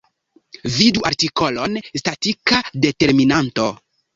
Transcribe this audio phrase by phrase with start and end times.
[0.77, 3.69] Vidu artikolon: statika determinanto.